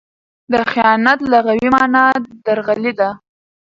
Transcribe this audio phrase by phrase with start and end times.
[0.51, 2.05] د خیانت لغوي مانا؛
[2.45, 3.09] درغلي ده.